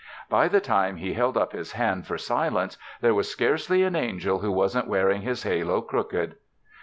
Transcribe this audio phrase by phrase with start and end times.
[0.31, 4.39] By the time He held up His hand for silence, there was scarcely an angel
[4.39, 6.37] who wasn't wearing his halo crooked.